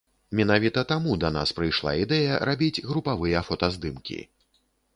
[0.37, 4.19] Менавіта таму да нас прыйшла ідэя рабіць групавыя фотаздымкі.